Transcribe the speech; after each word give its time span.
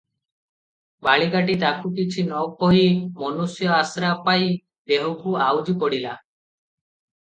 ବାଳିକାଟି 1.07 1.57
ତାଙ୍କୁ 1.65 1.91
କିଛି 1.99 2.25
ନକହି 2.31 2.81
ମନୁଷ୍ୟ 3.21 3.71
ଆଶ୍ରା 3.83 4.13
ପାଇ 4.27 4.53
ଦେହକୁ 4.95 5.39
ଆଉଜି 5.51 5.81
ପଡ଼ିଲା। 5.87 6.21